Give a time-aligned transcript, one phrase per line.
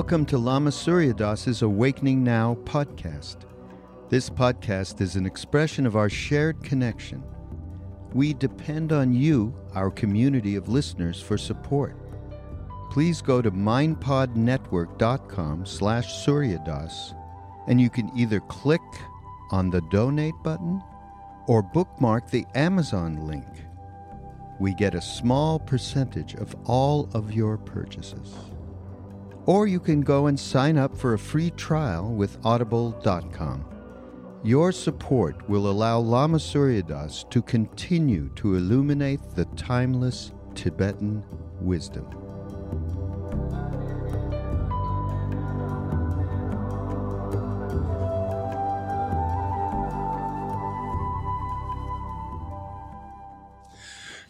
[0.00, 3.36] Welcome to Lama Surya Das's Awakening Now podcast.
[4.08, 7.22] This podcast is an expression of our shared connection.
[8.14, 11.98] We depend on you, our community of listeners, for support.
[12.90, 17.14] Please go to mindpodnetwork.com slash suryadas
[17.68, 18.80] and you can either click
[19.50, 20.80] on the donate button
[21.46, 23.44] or bookmark the Amazon link.
[24.60, 28.34] We get a small percentage of all of your purchases.
[29.46, 33.64] Or you can go and sign up for a free trial with audible.com.
[34.42, 41.24] Your support will allow Lama Surya Das to continue to illuminate the timeless Tibetan
[41.60, 42.06] wisdom.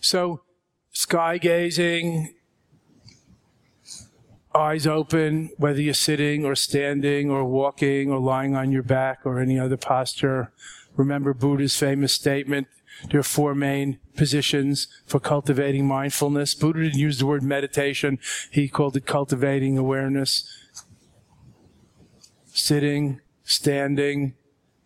[0.01, 0.43] So,
[0.91, 2.35] sky gazing
[4.55, 9.39] eyes open, whether you're sitting or standing or walking or lying on your back or
[9.39, 10.53] any other posture.
[10.97, 12.67] Remember Buddha's famous statement,
[13.11, 16.55] there are four main positions for cultivating mindfulness.
[16.55, 18.19] Buddha didn't use the word meditation.
[18.51, 20.45] He called it cultivating awareness.
[22.47, 24.35] Sitting, standing,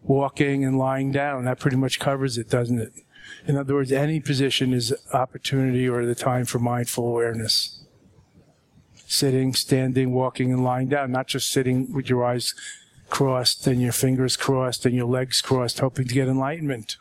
[0.02, 1.46] walking, and lying down.
[1.46, 2.92] That pretty much covers it, doesn't it?
[3.46, 7.83] In other words, any position is opportunity or the time for mindful awareness
[9.14, 12.54] sitting, standing, walking, and lying down, not just sitting with your eyes
[13.08, 16.96] crossed and your fingers crossed and your legs crossed, hoping to get enlightenment.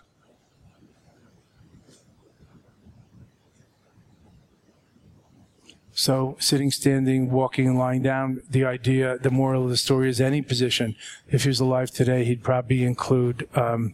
[5.95, 10.19] So, sitting, standing, walking, and lying down, the idea, the moral of the story is
[10.19, 10.95] any position.
[11.29, 13.93] If he was alive today, he'd probably include um,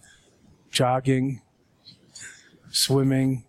[0.72, 1.42] jogging,
[2.72, 3.44] swimming,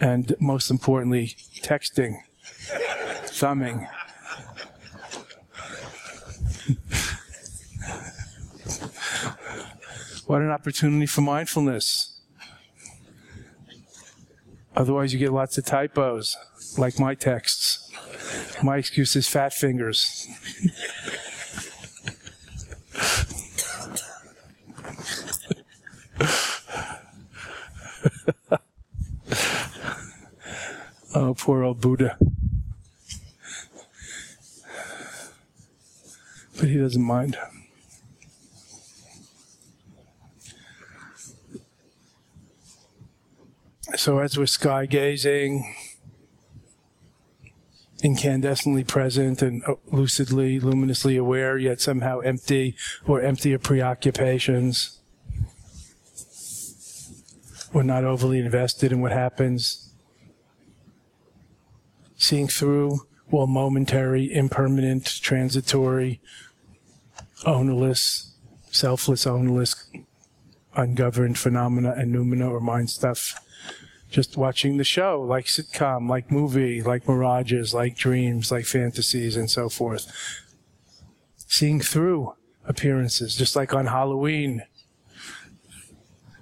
[0.00, 2.20] and most importantly, texting
[3.26, 3.86] thumbing.
[10.26, 12.20] what an opportunity for mindfulness.
[14.76, 16.36] Otherwise, you get lots of typos,
[16.78, 17.90] like my texts.
[18.62, 20.28] My excuse is fat fingers.
[31.14, 32.16] oh, poor old Buddha.
[36.60, 37.38] But he doesn't mind.
[43.96, 45.74] So as we're sky gazing,
[48.04, 55.00] incandescently present and uh, lucidly, luminously aware, yet somehow empty or empty of preoccupations.
[57.72, 59.92] We're not overly invested in what happens.
[62.16, 66.20] Seeing through all momentary, impermanent, transitory,
[67.46, 68.34] ownerless,
[68.70, 69.90] selfless, ownerless,
[70.74, 73.34] ungoverned phenomena and noumena or mind stuff.
[74.10, 79.48] Just watching the show, like sitcom, like movie, like mirages, like dreams, like fantasies, and
[79.48, 80.10] so forth.
[81.36, 82.34] Seeing through
[82.64, 84.62] appearances, just like on Halloween.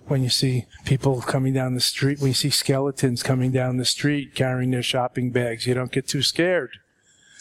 [0.06, 3.84] when you see people coming down the street, when you see skeletons coming down the
[3.84, 6.78] street carrying their shopping bags, you don't get too scared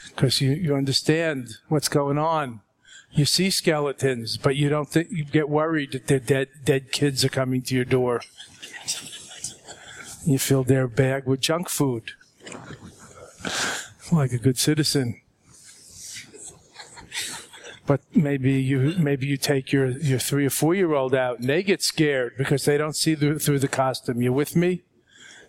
[0.10, 2.60] because you, you understand what's going on.
[3.18, 7.30] You see skeletons, but you don't you get worried that their dead dead kids are
[7.30, 8.22] coming to your door.
[10.26, 12.12] You fill their bag with junk food,
[14.12, 15.22] like a good citizen
[17.88, 21.50] but maybe you maybe you take your your three or four year old out and
[21.50, 24.22] they get scared because they don't see the, through the costume.
[24.22, 24.84] You with me?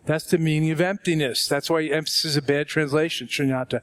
[0.06, 1.46] That's the meaning of emptiness.
[1.48, 3.82] That's why emphasis is a bad translation, Shunyata.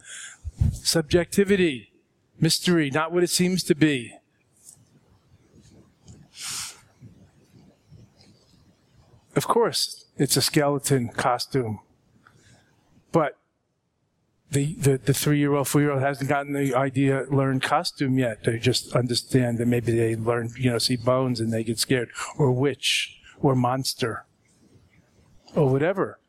[0.72, 1.92] Subjectivity,
[2.40, 4.14] mystery, not what it seems to be.
[9.36, 11.80] Of course, it's a skeleton costume.
[13.12, 13.38] But
[14.52, 18.18] the, the, the three year old, four year old hasn't gotten the idea, learn costume
[18.18, 18.44] yet.
[18.44, 22.10] They just understand that maybe they learn, you know, see bones and they get scared,
[22.38, 24.26] or witch, or monster,
[25.56, 26.20] or whatever.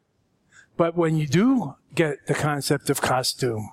[0.76, 3.70] But when you do get the concept of costume,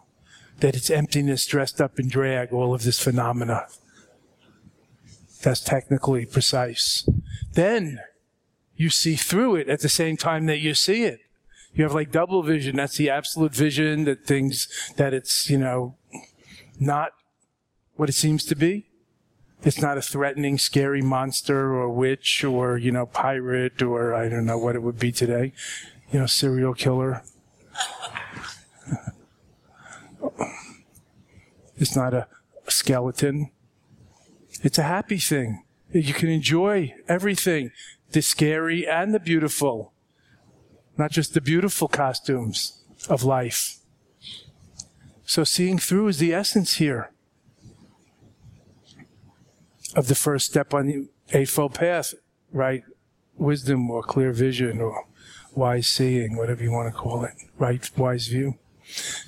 [0.64, 3.68] that it's emptiness dressed up in drag, all of this phenomena,
[5.42, 7.06] that's technically precise.
[7.52, 8.00] Then
[8.78, 11.20] you see through it at the same time that you see it.
[11.74, 12.78] You have like double vision.
[12.78, 15.98] That's the absolute vision that things, that it's, you know,
[16.80, 17.12] not
[17.96, 18.86] what it seems to be.
[19.64, 24.46] It's not a threatening, scary monster or witch or, you know, pirate or I don't
[24.46, 25.52] know what it would be today.
[26.14, 27.22] You know, serial killer.
[31.78, 32.28] It's not a
[32.68, 33.52] skeleton.
[34.62, 35.64] It's a happy thing.
[35.92, 37.72] You can enjoy everything,
[38.12, 39.94] the scary and the beautiful
[40.98, 43.78] not just the beautiful costumes of life.
[45.26, 47.12] So seeing through is the essence here
[49.96, 52.14] of the first step on the Eightfold Path,
[52.52, 52.84] right?
[53.36, 55.06] Wisdom or clear vision or
[55.56, 57.90] wise seeing, whatever you want to call it, right?
[57.98, 58.58] Wise view.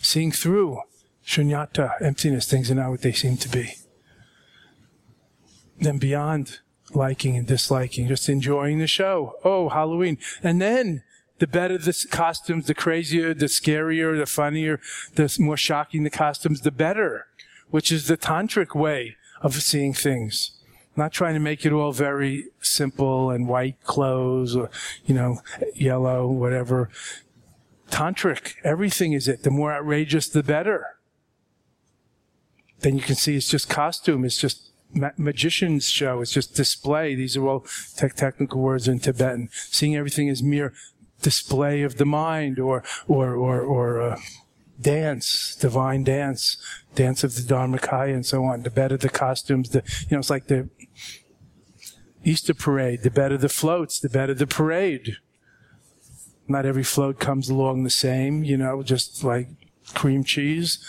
[0.01, 0.81] Seeing through
[1.25, 3.73] shunyata, emptiness, things are not what they seem to be.
[5.79, 6.59] Then beyond
[6.93, 9.35] liking and disliking, just enjoying the show.
[9.43, 10.17] Oh, Halloween.
[10.43, 11.03] And then
[11.39, 14.79] the better the costumes, the crazier, the scarier, the funnier,
[15.15, 17.27] the more shocking the costumes, the better,
[17.69, 20.51] which is the tantric way of seeing things.
[20.95, 24.69] Not trying to make it all very simple and white clothes or,
[25.05, 25.41] you know,
[25.73, 26.89] yellow, whatever.
[27.89, 29.43] Tantric, everything is it.
[29.43, 30.97] The more outrageous, the better.
[32.79, 34.25] Then you can see it's just costume.
[34.25, 36.21] It's just ma- magician's show.
[36.21, 37.15] It's just display.
[37.15, 37.65] These are all
[37.95, 39.49] te- technical words in Tibetan.
[39.51, 40.73] Seeing everything as mere
[41.21, 44.19] display of the mind or, or, or, or, uh,
[44.79, 46.57] dance, divine dance,
[46.95, 48.63] dance of the Dharmakaya and so on.
[48.63, 50.69] The better the costumes, the, you know, it's like the
[52.23, 53.03] Easter parade.
[53.03, 55.17] The better the floats, the better the parade.
[56.47, 59.47] Not every float comes along the same, you know, just like
[59.93, 60.79] cream cheese.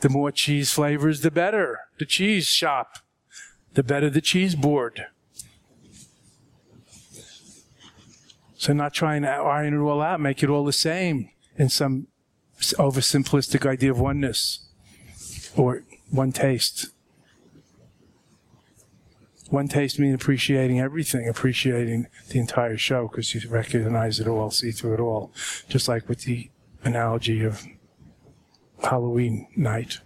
[0.00, 1.80] The more cheese flavors, the better.
[1.98, 2.98] The cheese shop,
[3.74, 5.06] the better the cheese board.
[8.56, 12.08] So not trying to iron it all out, make it all the same in some
[12.60, 14.68] oversimplistic idea of oneness
[15.56, 16.88] or one taste.
[19.48, 24.70] One taste means appreciating everything, appreciating the entire show because you recognize it all, see
[24.70, 25.32] through it all.
[25.68, 26.50] Just like with the
[26.84, 27.64] analogy of
[28.82, 30.00] Halloween night.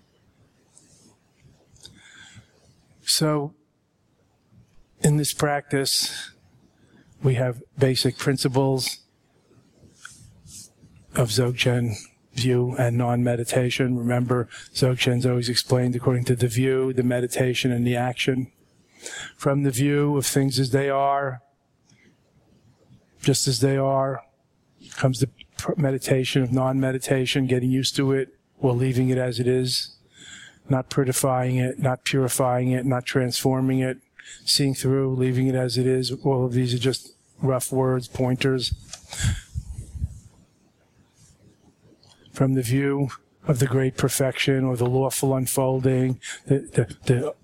[3.04, 3.54] So,
[5.00, 6.30] in this practice,
[7.22, 8.98] we have basic principles
[11.14, 11.94] of Dzogchen
[12.34, 13.98] view and non-meditation.
[13.98, 18.52] Remember, Dzogchen's always explained according to the view, the meditation, and the action.
[19.36, 21.42] From the view of things as they are,
[23.20, 24.22] just as they are,
[24.96, 25.30] comes the
[25.76, 29.96] meditation of non-meditation, getting used to it or leaving it as it is,
[30.68, 33.98] not purifying it, not purifying it, not transforming it,
[34.44, 36.12] seeing through, leaving it as it is.
[36.24, 38.74] All of these are just rough words, pointers.
[42.32, 43.08] From the view
[43.46, 47.34] of the great perfection or the lawful unfolding, the, the, the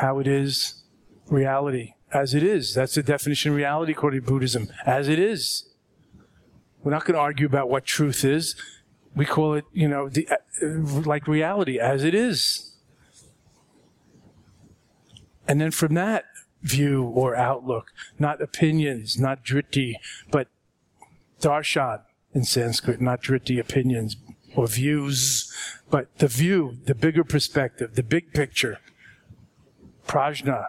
[0.00, 0.82] how it is,
[1.28, 2.74] reality, as it is.
[2.74, 5.68] That's the definition of reality according to Buddhism, as it is.
[6.82, 8.56] We're not going to argue about what truth is.
[9.14, 12.76] We call it, you know, the, uh, like reality, as it is.
[15.46, 16.24] And then from that
[16.62, 19.94] view or outlook, not opinions, not drishti,
[20.30, 20.48] but
[21.42, 22.00] darshan
[22.32, 24.16] in Sanskrit, not drishti opinions
[24.56, 25.52] or views,
[25.90, 28.78] but the view, the bigger perspective, the big picture,
[30.10, 30.66] prajna,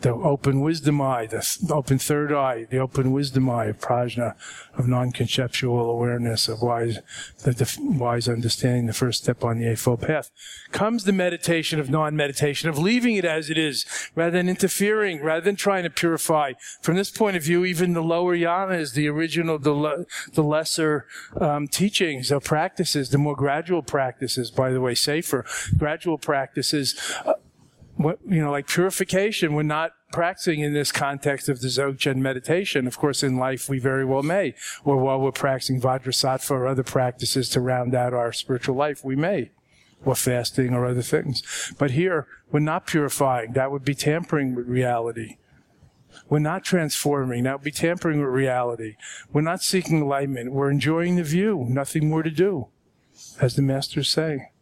[0.00, 4.36] the open wisdom eye, the open third eye, the open wisdom eye of prajna,
[4.76, 6.98] of non-conceptual awareness, of wise,
[7.42, 10.30] the, the wise understanding, the first step on the Eightfold Path,
[10.70, 15.40] comes the meditation of non-meditation, of leaving it as it is, rather than interfering, rather
[15.40, 16.52] than trying to purify.
[16.80, 21.06] From this point of view, even the lower yanas, the original, the, le- the lesser
[21.40, 25.44] um, teachings or practices, the more gradual practices, by the way, safer,
[25.76, 26.94] gradual practices,
[27.26, 27.32] uh,
[27.98, 32.86] what, you know, like purification, we're not practicing in this context of the Dzogchen meditation.
[32.86, 34.54] Of course, in life, we very well may.
[34.84, 39.16] Or while we're practicing Vajrasattva or other practices to round out our spiritual life, we
[39.16, 39.50] may.
[40.04, 41.74] Or fasting or other things.
[41.76, 43.52] But here, we're not purifying.
[43.52, 45.38] That would be tampering with reality.
[46.28, 47.42] We're not transforming.
[47.42, 48.94] That would be tampering with reality.
[49.32, 50.52] We're not seeking enlightenment.
[50.52, 51.66] We're enjoying the view.
[51.68, 52.68] Nothing more to do.
[53.40, 54.52] As the masters say.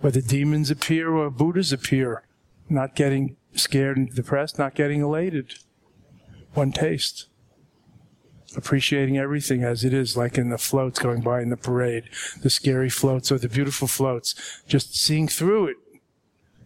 [0.00, 2.24] Whether demons appear or Buddhas appear,
[2.72, 5.54] not getting scared and depressed, not getting elated.
[6.54, 7.26] One taste.
[8.56, 12.04] Appreciating everything as it is, like in the floats going by in the parade,
[12.42, 15.76] the scary floats or the beautiful floats, just seeing through it,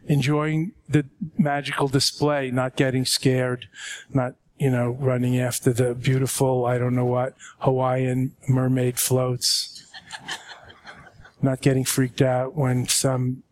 [0.06, 1.06] enjoying the
[1.38, 3.68] magical display, not getting scared,
[4.12, 9.86] not, you know, running after the beautiful, I don't know what, Hawaiian mermaid floats,
[11.40, 13.44] not getting freaked out when some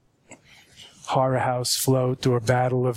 [1.06, 2.96] horror house float or battle of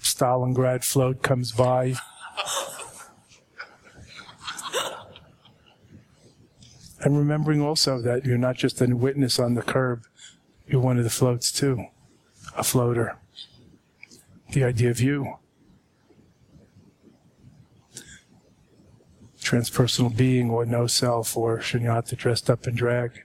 [0.00, 1.94] Stalingrad float comes by.
[7.00, 10.04] and remembering also that you're not just a witness on the curb,
[10.66, 11.86] you're one of the floats too,
[12.56, 13.18] a floater.
[14.52, 15.34] The idea of you.
[19.40, 23.24] Transpersonal being or no self or shunyata dressed up in drag.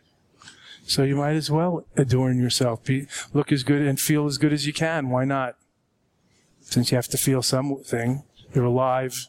[0.89, 2.83] So you might as well adorn yourself.
[2.83, 5.09] Be, look as good and feel as good as you can.
[5.09, 5.55] Why not?
[6.61, 8.23] Since you have to feel something,
[8.55, 9.27] you're alive.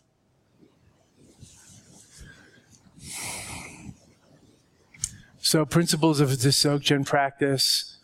[5.40, 7.98] So principles of the Dzogchen practice,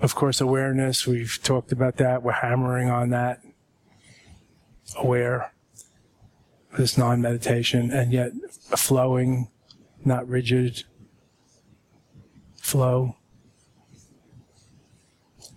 [0.00, 1.06] of course, awareness.
[1.06, 2.22] We've talked about that.
[2.22, 3.40] We're hammering on that.
[4.96, 5.52] Aware.
[6.78, 8.32] This non-meditation and yet
[8.74, 9.48] flowing,
[10.02, 10.84] not rigid,
[12.66, 13.14] flow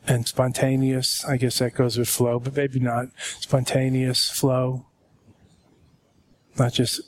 [0.07, 1.25] and spontaneous.
[1.25, 3.07] I guess that goes with flow, but maybe not.
[3.39, 4.85] Spontaneous flow,
[6.57, 7.01] not just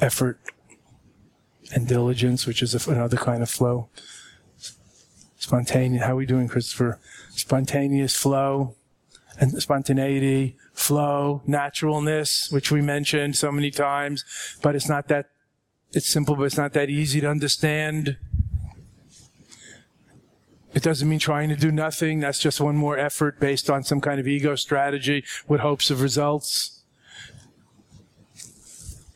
[0.00, 0.38] effort
[1.74, 3.88] and diligence, which is another kind of flow.
[5.36, 6.04] Spontaneous.
[6.04, 7.00] How are we doing, Christopher?
[7.30, 8.76] Spontaneous flow
[9.40, 14.24] and spontaneity, flow, naturalness, which we mentioned so many times,
[14.62, 15.30] but it's not that,
[15.92, 18.18] it's simple, but it's not that easy to understand.
[20.74, 22.20] It doesn't mean trying to do nothing.
[22.20, 26.00] That's just one more effort based on some kind of ego strategy with hopes of
[26.00, 26.82] results.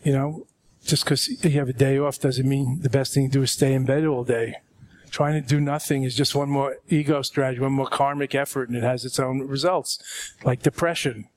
[0.02, 0.46] You know,
[0.84, 3.52] just because you have a day off doesn't mean the best thing to do is
[3.52, 4.56] stay in bed all day.
[5.10, 8.76] Trying to do nothing is just one more ego strategy, one more karmic effort, and
[8.76, 9.98] it has its own results,
[10.44, 11.28] like depression.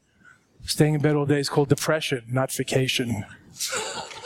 [0.65, 3.25] Staying in bed all day is called depression, not vacation.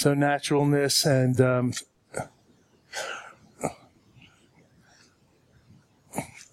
[0.00, 1.74] So naturalness and um,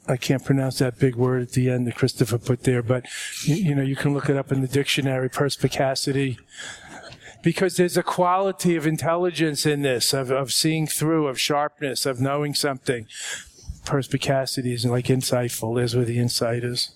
[0.06, 3.06] I can't pronounce that big word at the end that Christopher put there, but
[3.46, 5.30] you, you know you can look it up in the dictionary.
[5.30, 6.38] Perspicacity,
[7.42, 12.20] because there's a quality of intelligence in this, of, of seeing through, of sharpness, of
[12.20, 13.08] knowing something.
[13.86, 15.74] Perspicacity is like insightful.
[15.74, 16.96] There's where the insight is.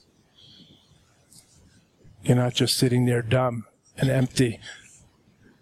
[2.24, 3.67] You're not just sitting there dumb
[3.98, 4.60] and empty.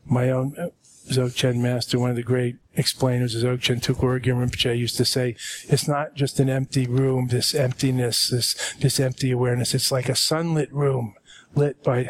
[0.03, 0.72] My own
[1.10, 5.36] Dzogchen master, one of the great explainers of Dzogchen, Tulku Rinpoche, used to say,
[5.68, 9.74] it's not just an empty room, this emptiness, this, this empty awareness.
[9.74, 11.16] It's like a sunlit room
[11.56, 12.10] lit by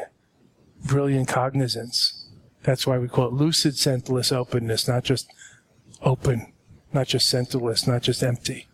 [0.86, 2.30] brilliant cognizance.
[2.64, 5.32] That's why we call it lucid centerless openness, not just
[6.02, 6.52] open,
[6.94, 8.68] not just centerless, not just empty,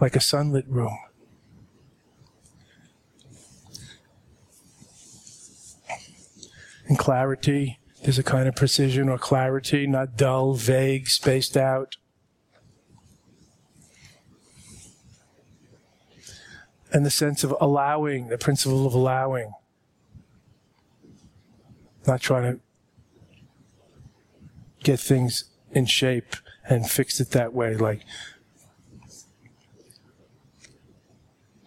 [0.00, 0.98] like a sunlit room.
[6.88, 11.96] And clarity, there's a kind of precision or clarity, not dull, vague, spaced out.
[16.92, 19.54] And the sense of allowing, the principle of allowing.
[22.06, 22.60] Not trying to
[24.84, 26.36] get things in shape
[26.68, 28.02] and fix it that way, like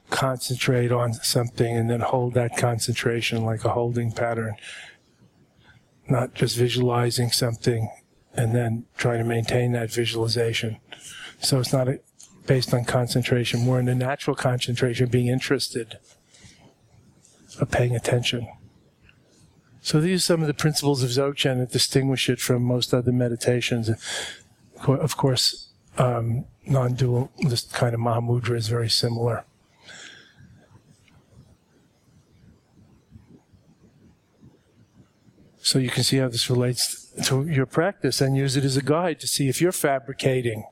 [0.10, 4.56] concentrate on something and then hold that concentration like a holding pattern
[6.10, 7.90] not just visualizing something
[8.34, 10.78] and then trying to maintain that visualization.
[11.42, 12.00] So it's not a
[12.46, 13.68] based on concentration.
[13.68, 16.00] We're in the natural concentration, being interested,
[17.60, 18.48] of paying attention.
[19.82, 23.12] So these are some of the principles of Dzogchen that distinguish it from most other
[23.12, 23.90] meditations.
[24.88, 29.46] Of course, um, non-dual, this kind of Mahamudra is very similar.
[35.70, 38.82] So you can see how this relates to your practice and use it as a
[38.82, 40.64] guide to see if you're fabricating,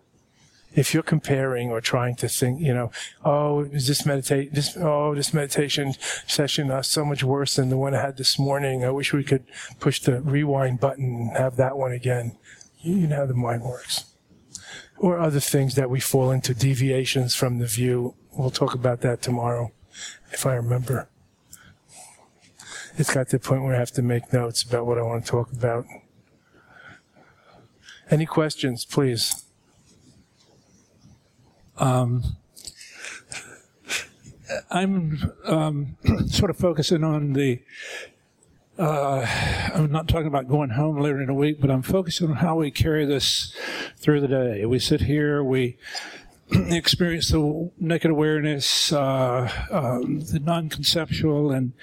[0.74, 2.90] if you're comparing or trying to think, you know,
[3.24, 5.94] oh, is this meditate, this, oh, this meditation
[6.26, 8.84] session uh, so much worse than the one I had this morning.
[8.84, 9.46] I wish we could
[9.80, 12.36] push the rewind button and have that one again.
[12.80, 14.06] You know how the mind works.
[14.98, 18.16] Or other things that we fall into deviations from the view.
[18.32, 19.74] We'll talk about that tomorrow,
[20.32, 21.08] if I remember
[22.98, 25.24] it's got to the point where I have to make notes about what I want
[25.24, 25.86] to talk about.
[28.10, 29.46] Any questions, please?
[31.78, 32.24] Um,
[34.72, 37.62] I'm um, sort of focusing on the.
[38.80, 39.26] Uh,
[39.74, 42.58] I'm not talking about going home later in the week, but I'm focusing on how
[42.58, 43.56] we carry this
[43.98, 44.66] through the day.
[44.66, 45.78] We sit here, we
[46.52, 51.74] experience the naked awareness, uh, um, the non-conceptual, and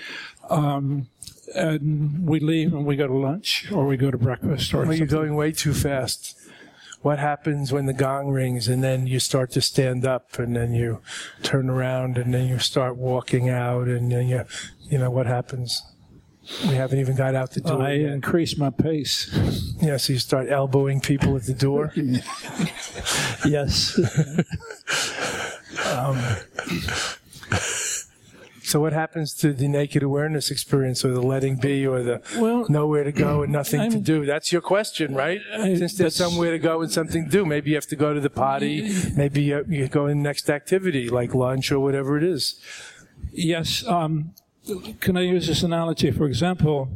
[0.51, 1.09] um,
[1.55, 4.85] and we leave and we go to lunch or we go to breakfast or.
[4.85, 6.39] Well, you're going way too fast.
[7.03, 10.73] What happens when the gong rings and then you start to stand up and then
[10.73, 11.03] you
[11.43, 14.45] turn around and then you start walking out and then you,
[14.89, 15.83] you know, what happens?
[16.63, 17.83] We haven't even got out the door.
[17.83, 18.13] I yet.
[18.13, 19.31] increase my pace.
[19.81, 21.93] Yeah, so you start elbowing people at the door.
[23.47, 23.99] yes.
[25.95, 26.19] um,
[28.65, 32.65] so what happens to the naked awareness experience or the letting be or the well,
[32.71, 34.25] nowhere to go and nothing I'm, to do?
[34.25, 35.41] That's your question, right?
[35.53, 38.15] I, Since there's somewhere to go and something to do, maybe you have to go
[38.15, 42.17] to the potty, maybe you, you go in the next activity like lunch or whatever
[42.17, 42.59] it is.
[43.33, 43.87] Yes.
[43.87, 44.35] Um,
[45.01, 46.11] can I use this analogy?
[46.11, 46.89] For example,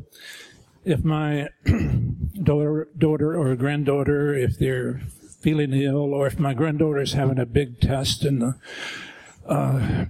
[0.87, 1.49] if my
[2.43, 5.02] daughter, daughter or granddaughter, if they're
[5.41, 8.54] feeling ill, or if my granddaughter is having a big test in the
[9.49, 10.06] uh,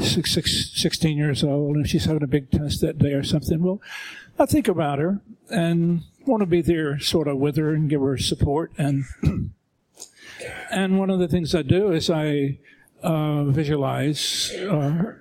[0.00, 3.62] six, six, 16 years old and she's having a big test that day or something,
[3.62, 3.80] well,
[4.38, 5.20] I think about her
[5.50, 8.72] and want to be there sort of with her and give her support.
[8.78, 9.04] And,
[10.70, 12.58] and one of the things I do is I
[13.02, 15.12] uh, visualize uh,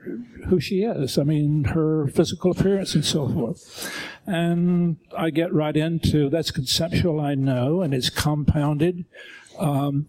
[0.48, 1.18] who she is.
[1.18, 3.92] I mean, her physical appearance and so forth.
[4.26, 9.06] And I get right into that's conceptual, I know, and it's compounded.
[9.60, 10.08] Um,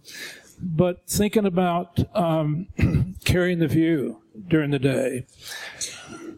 [0.61, 2.69] but thinking about um,
[3.25, 5.27] carrying the view during the day.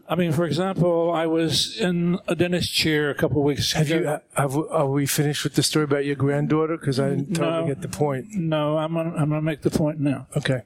[0.07, 3.89] I mean, for example, I was in a dentist chair a couple of weeks have
[3.89, 3.97] ago.
[3.97, 6.77] You, have, are we finished with the story about your granddaughter?
[6.77, 8.27] Because I didn't totally no, get the point.
[8.33, 10.27] No, I'm gonna, I'm gonna make the point now.
[10.35, 10.63] Okay.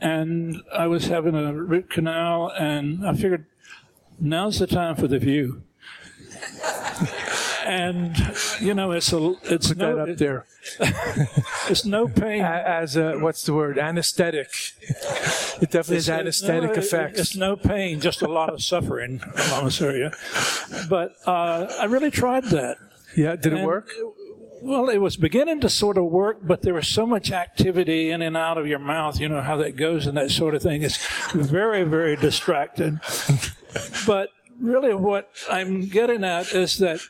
[0.00, 3.46] And I was having a root canal, and I figured
[4.20, 5.64] now's the time for the view
[7.68, 8.16] and
[8.60, 10.46] you know it's a it's Put no, that up it, there.
[11.68, 14.48] it's no pain as a what's the word anesthetic.
[15.60, 17.20] It definitely it's, has anesthetic no, effects.
[17.20, 20.12] It's no pain, just a lot of suffering, Lama Surya.
[20.88, 22.78] But uh, I really tried that.
[23.16, 23.90] Yeah, did it work?
[24.60, 28.22] Well, it was beginning to sort of work, but there was so much activity in
[28.22, 29.20] and out of your mouth.
[29.20, 30.82] You know how that goes and that sort of thing.
[30.82, 30.96] It's
[31.32, 32.98] very, very distracted.
[34.06, 37.00] but really, what I'm getting at is that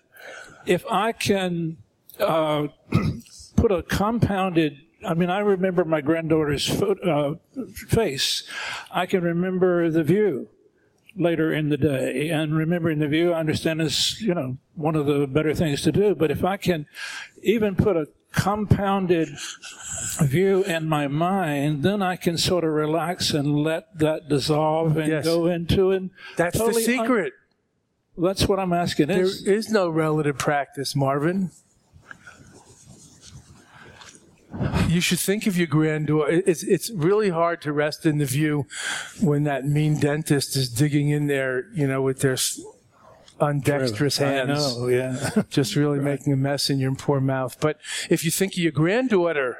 [0.66, 1.78] if I can
[2.18, 2.68] uh,
[3.56, 7.34] put a compounded I mean, I remember my granddaughter's uh,
[7.88, 8.42] face.
[8.90, 10.48] I can remember the view
[11.16, 12.30] later in the day.
[12.30, 15.92] And remembering the view, I understand is, you know, one of the better things to
[15.92, 16.14] do.
[16.14, 16.86] But if I can
[17.42, 19.28] even put a compounded
[20.20, 25.08] view in my mind, then I can sort of relax and let that dissolve and
[25.08, 25.24] yes.
[25.24, 26.02] go into it.
[26.36, 27.32] That's totally the secret.
[27.32, 27.38] Un-
[28.18, 29.08] that's what I'm asking.
[29.08, 31.50] There is no relative practice, Marvin.
[34.88, 36.42] You should think of your granddaughter.
[36.46, 38.66] It's, it's really hard to rest in the view
[39.20, 42.38] when that mean dentist is digging in there, you know, with their
[43.40, 44.50] undexterous hands.
[44.50, 45.42] I know, yeah.
[45.50, 46.18] just really right.
[46.18, 47.58] making a mess in your poor mouth.
[47.60, 47.78] But
[48.08, 49.58] if you think of your granddaughter.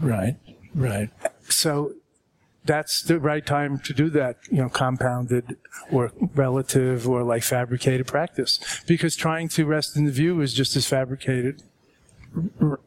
[0.00, 0.36] Right,
[0.74, 1.10] right.
[1.48, 1.94] So
[2.64, 5.56] that's the right time to do that, you know, compounded
[5.92, 8.58] or relative or like fabricated practice.
[8.86, 11.62] Because trying to rest in the view is just as fabricated.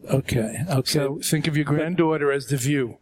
[0.09, 0.63] Okay.
[0.69, 0.91] Okay.
[0.91, 2.97] So think of your granddaughter as the view.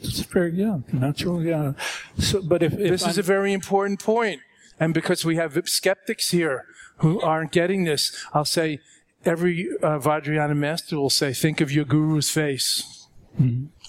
[0.00, 1.72] It's very young, natural, yeah.
[2.18, 4.40] So, but if, if this I'm, is a very important point,
[4.78, 6.66] and because we have skeptics here
[6.98, 8.78] who aren't getting this, I'll say
[9.24, 13.08] every uh, Vajrayana master will say, think of your guru's face.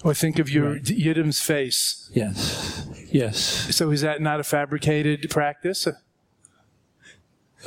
[0.04, 0.84] Or think of your Right.
[0.84, 2.10] yidam's face.
[2.14, 2.88] Yes.
[3.12, 3.38] Yes.
[3.76, 5.88] So is that not a fabricated practice?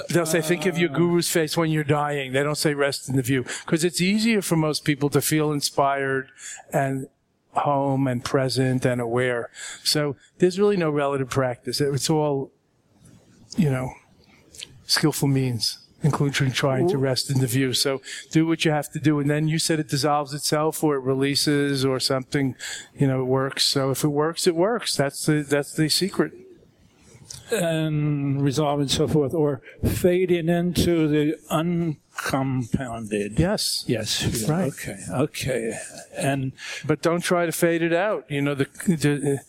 [0.09, 2.33] They'll say, think of your uh, guru's face when you're dying.
[2.33, 3.43] They don't say rest in the view.
[3.67, 6.31] Because it's easier for most people to feel inspired
[6.73, 7.09] and
[7.51, 9.51] home and present and aware.
[9.85, 11.81] So there's really no relative practice.
[11.83, 12.51] It's all,
[13.59, 13.93] you know,
[14.87, 17.73] skillful means, including trying to rest in the view.
[17.73, 19.21] So do what you have to do.
[19.21, 22.57] And then you said it dissolves itself or it releases or something,
[22.95, 23.65] you know, it works.
[23.65, 24.97] So if it works, it works.
[24.97, 26.33] That's the, that's the secret.
[27.51, 33.39] And resolve and so forth, or fading into the uncompounded.
[33.39, 33.85] Yes.
[33.87, 34.49] Yes.
[34.49, 34.73] Right.
[34.73, 34.99] Okay.
[35.11, 35.79] Okay.
[36.17, 36.53] And
[36.87, 38.31] But don't try to fade it out.
[38.31, 39.41] You know, the, the,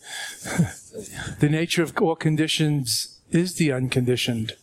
[1.40, 4.54] the nature of all conditions is the unconditioned.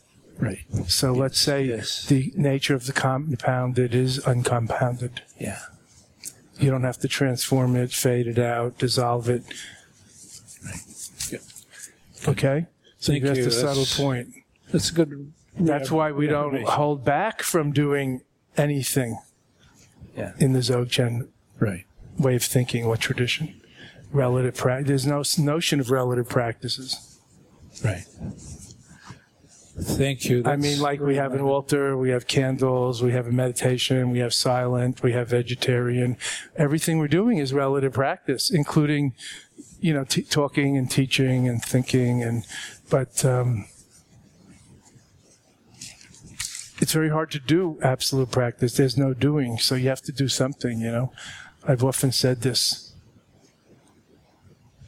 [0.41, 0.59] Right.
[0.87, 2.05] So let's say Yes.
[2.05, 5.21] the nature of the compounded is uncompounded.
[5.39, 5.59] Yeah.
[6.59, 9.43] You don't have to transform it, fade it out, dissolve it.
[11.31, 11.39] Yeah.
[12.27, 12.65] Okay?
[12.99, 13.45] So Thank that's you.
[13.45, 14.29] the subtle That's- point.
[14.71, 15.31] That's a good.
[15.59, 16.71] That's why we don't information.
[16.73, 18.21] hold back from doing
[18.57, 19.17] anything
[20.15, 20.31] Yeah.
[20.39, 21.27] in the Dzogchen
[21.59, 21.85] Right.
[22.17, 23.55] way of thinking or tradition.
[24.13, 24.87] Relative practice.
[24.87, 27.17] There's no s- notion of relative practices.
[27.83, 28.05] Right.
[29.79, 30.43] Thank you.
[30.45, 34.19] I mean, like we have an altar, we have candles, we have a meditation, we
[34.19, 36.17] have silent, we have vegetarian.
[36.57, 39.13] Everything we're doing is relative practice, including,
[39.79, 42.21] you know, t- talking and teaching and thinking.
[42.21, 42.45] And
[42.89, 43.65] but um,
[46.79, 48.75] it's very hard to do absolute practice.
[48.75, 50.81] There's no doing, so you have to do something.
[50.81, 51.13] You know,
[51.65, 52.93] I've often said this.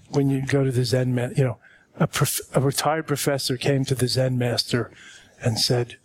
[0.09, 1.57] When you go to the Zen, you know,
[1.99, 4.91] a, prof- a retired professor came to the Zen master
[5.41, 5.97] and said,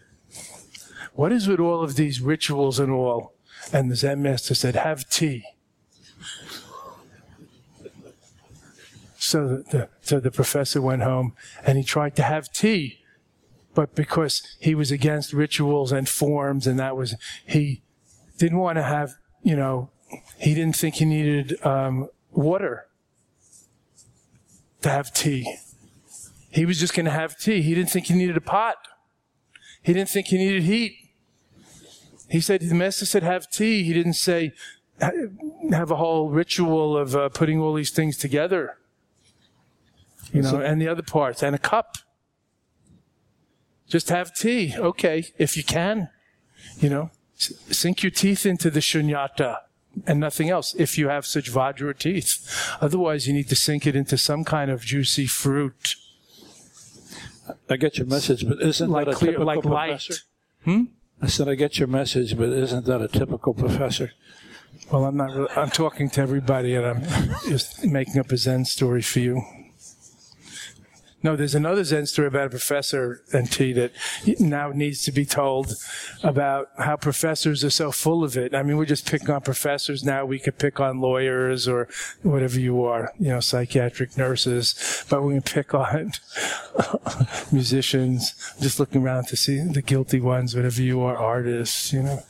[1.15, 3.35] What is with all of these rituals and all?
[3.73, 5.45] And the Zen master said, Have tea.
[9.17, 13.01] So the, so the professor went home and he tried to have tea.
[13.75, 17.15] But because he was against rituals and forms, and that was,
[17.47, 17.83] he
[18.39, 19.91] didn't want to have, you know,
[20.39, 22.87] he didn't think he needed um, water
[24.83, 25.59] to have tea.
[26.51, 27.63] He was just going to have tea.
[27.63, 28.77] He didn't think he needed a pot.
[29.83, 30.97] He didn't think he needed heat.
[32.29, 33.83] He said, the master said, have tea.
[33.83, 34.53] He didn't say,
[35.01, 38.77] have a whole ritual of uh, putting all these things together.
[40.33, 41.97] You know, and the other parts, and a cup.
[43.87, 44.75] Just have tea.
[44.77, 46.11] Okay, if you can.
[46.81, 49.59] You know, sink your teeth into the shunyata
[50.07, 52.77] and nothing else if you have such vajra teeth.
[52.81, 55.95] Otherwise, you need to sink it into some kind of juicy fruit.
[57.71, 60.15] I get your message, but isn't like that a clear, typical like professor?
[60.67, 60.87] light.
[61.21, 64.13] I said I get your message, but isn't that a typical professor?
[64.93, 65.35] Well, I'm not.
[65.35, 67.03] Really, I'm talking to everybody, and I'm
[67.49, 69.43] just making up a Zen story for you.
[71.21, 73.91] No, there's another Zen story about a professor and tea that
[74.39, 75.75] now needs to be told
[76.23, 78.55] about how professors are so full of it.
[78.55, 80.25] I mean, we're just picking on professors now.
[80.25, 81.89] We could pick on lawyers or
[82.23, 86.13] whatever you are, you know, psychiatric nurses, but we can pick on
[87.53, 88.55] musicians.
[88.61, 92.23] Just looking around to see the guilty ones, whatever you are, artists, you know.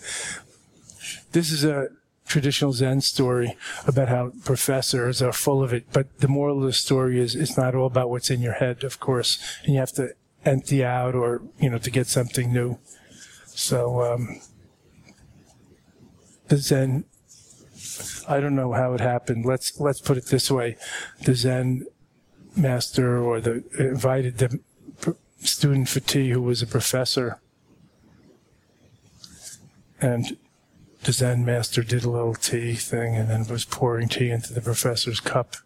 [1.33, 1.89] This is a
[2.29, 5.87] traditional Zen story about how professors are full of it.
[5.93, 8.85] But the moral of the story is it's not all about what's in your head,
[8.85, 10.15] of course, and you have to
[10.45, 12.79] empty out or, you know, to get something new.
[13.47, 14.41] So, um,
[16.49, 17.05] the Zen,
[18.29, 19.45] I don't know how it happened.
[19.45, 20.77] Let's, let's put it this way.
[21.25, 21.87] The Zen
[22.57, 24.61] master or the invited the
[25.41, 27.41] student for tea who was a professor
[30.01, 30.37] and
[31.05, 34.61] the Zen master did a little tea thing and then was pouring tea into the
[34.61, 35.57] professor's cup.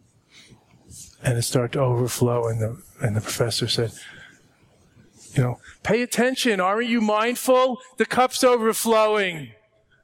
[1.24, 3.92] And it started to overflow and the, and the professor said,
[5.34, 6.60] you know, pay attention.
[6.60, 7.78] Aren't you mindful?
[7.96, 9.52] The cup's overflowing.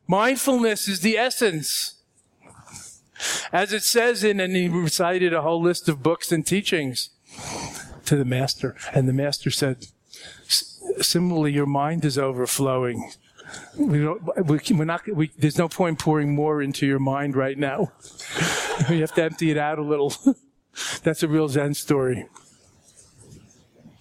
[0.07, 2.03] Mindfulness is the essence.
[3.53, 7.11] As it says in, and he recited a whole list of books and teachings
[8.07, 8.77] to the master.
[8.95, 9.87] And the master said,
[11.01, 13.11] similarly, your mind is overflowing.
[13.77, 17.59] We don't, we, we're not, we, there's no point pouring more into your mind right
[17.59, 17.93] now.
[18.89, 20.13] you have to empty it out a little.
[21.03, 22.27] That's a real Zen story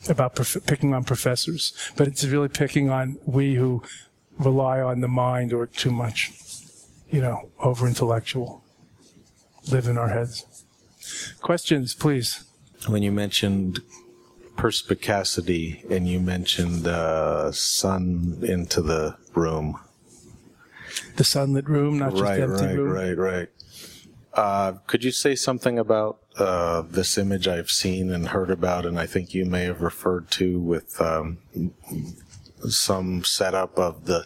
[0.10, 3.84] about prof- picking on professors, but it's really picking on we who
[4.38, 6.32] rely on the mind or too much,
[7.10, 8.64] you know, over intellectual,
[9.72, 10.64] live in our heads.
[11.42, 12.44] Questions, please.
[12.88, 13.80] when you mentioned
[14.58, 19.80] perspicacity and you mentioned uh, sun into the room,
[21.16, 22.90] the sunlit room, not just right, empty right, room.
[22.90, 23.50] right, right.
[24.34, 29.00] Uh, could you say something about uh, this image I've seen and heard about, and
[29.00, 31.40] I think you may have referred to with um,
[32.70, 34.26] some setup of the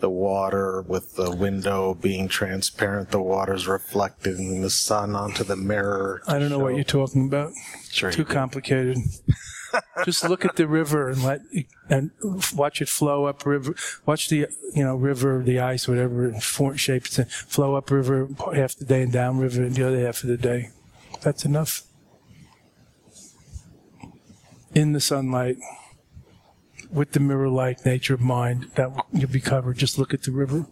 [0.00, 6.22] the water with the window being transparent, the water's reflecting the sun onto the mirror.
[6.26, 7.52] I don't know what you're talking about.
[7.90, 8.98] Sure Too complicated.
[10.04, 11.40] Just look at the river and let
[11.88, 12.10] and
[12.54, 13.74] watch it flow up river.
[14.04, 18.76] Watch the you know river, the ice, whatever form, shape in, flow up river half
[18.76, 20.70] the day and down river the other half of the day.
[21.22, 21.82] That's enough.
[24.74, 25.56] In the sunlight,
[26.90, 29.78] with the mirror-like nature of mind, that you'll be covered.
[29.78, 30.66] Just look at the river.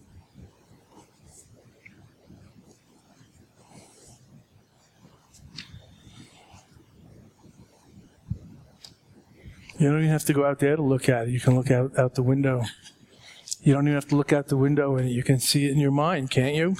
[9.84, 11.30] You don't even have to go out there to look at it.
[11.30, 12.62] You can look out, out the window.
[13.60, 15.78] You don't even have to look out the window and you can see it in
[15.78, 16.76] your mind, can't you?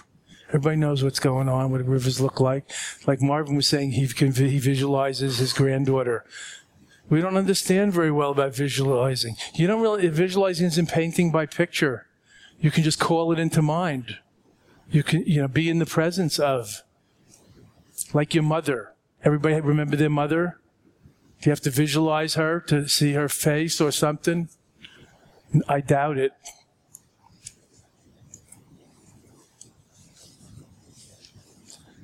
[0.48, 2.70] Everybody knows what's going on, what rivers look like.
[3.06, 6.24] Like Marvin was saying, he, can, he visualizes his granddaughter.
[7.10, 9.36] We don't understand very well about visualizing.
[9.54, 12.06] You don't really, visualizing isn't painting by picture.
[12.58, 14.16] You can just call it into mind.
[14.90, 16.80] You can, you know, be in the presence of.
[18.14, 18.94] Like your mother.
[19.22, 20.58] Everybody remember their mother?
[21.44, 24.48] Do you have to visualize her to see her face or something?
[25.68, 26.32] I doubt it.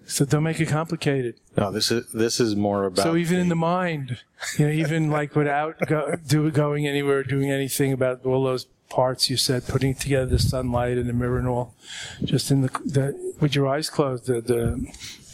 [0.05, 1.37] So don't make it complicated.
[1.57, 3.03] No, this is this is more about.
[3.03, 4.19] So even in the mind,
[4.59, 9.31] you know, even like without go, do, going anywhere, doing anything about all those parts
[9.31, 11.75] you said, putting together the sunlight and the mirror and all,
[12.23, 14.87] just in the, the with your eyes closed, the, the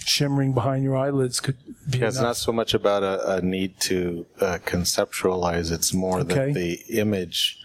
[0.06, 1.56] shimmering behind your eyelids could
[1.90, 5.72] be Yeah, it's not so much about a, a need to uh, conceptualize.
[5.72, 6.52] It's more Okay.
[6.52, 7.58] that the image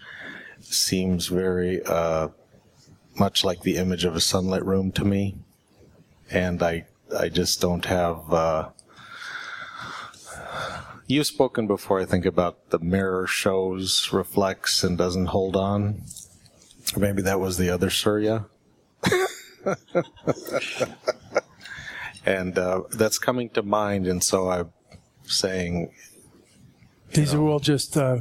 [0.60, 2.28] seems very uh,
[3.18, 5.36] much like the image of a sunlit room to me,
[6.30, 8.32] and I I just don't have.
[8.32, 8.68] Uh,
[11.06, 16.02] you've spoken before, I think, about the mirror shows, reflects, and doesn't hold on.
[16.96, 18.46] Or maybe that was the other Surya.
[22.26, 24.72] and uh, that's coming to mind, and so I'm
[25.24, 25.92] saying
[27.14, 28.20] These are all just uh,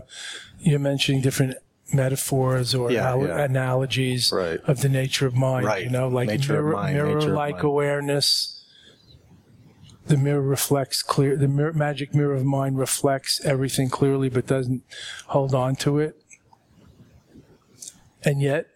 [0.60, 1.56] you're mentioning different
[1.94, 3.44] metaphors or Yeah, al- yeah.
[3.44, 4.60] analogies Right.
[4.66, 5.66] of the nature of mind.
[5.66, 5.84] Right.
[5.84, 8.58] You know, like Nature mirror, mind, nature of mirror-like awareness.
[10.08, 11.36] The mirror reflects clear.
[11.38, 14.84] The mirror, magic mirror of mind reflects everything clearly, but doesn't
[15.28, 16.22] hold on to it.
[18.24, 18.68] And yet,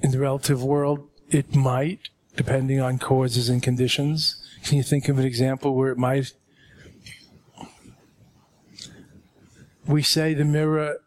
[0.00, 4.40] in the relative world, it might, depending on causes and conditions.
[4.64, 6.32] Can you think of an example where it might
[9.86, 10.98] we say the mirror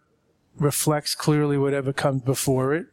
[0.58, 2.88] reflects clearly whatever comes before it,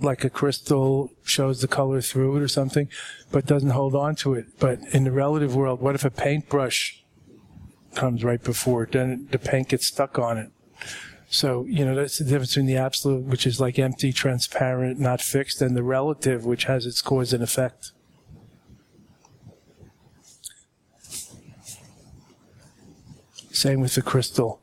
[0.00, 2.88] like a crystal shows the color through it or something,
[3.30, 4.46] but doesn't hold on to it.
[4.58, 7.02] But in the relative world, what if a paintbrush
[7.94, 8.92] comes right before it?
[8.92, 10.50] Then the paint gets stuck on it.
[11.32, 15.20] So, you know, that's the difference between the absolute, which is like empty, transparent, not
[15.20, 17.92] fixed, and the relative, which has its cause and effect.
[23.52, 24.60] Same with the crystal.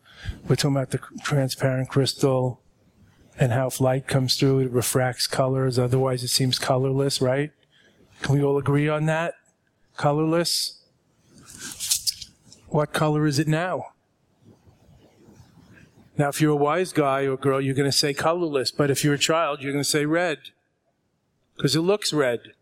[0.50, 2.62] We're talking about the transparent crystal
[3.40, 5.80] and how if light comes through, it refracts colors.
[5.80, 7.52] Otherwise, it seems colorless, right?
[8.22, 9.36] Can we all agree on that?
[9.96, 10.84] Colorless?
[12.68, 13.94] What color is it now?
[16.18, 18.72] Now, if you're a wise guy or girl, you're going to say colorless.
[18.72, 20.40] But if you're a child, you're going to say red.
[21.56, 22.54] Because it looks red.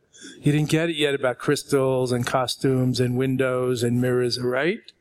[0.41, 4.91] You didn't get it yet about crystals and costumes and windows and mirrors, right?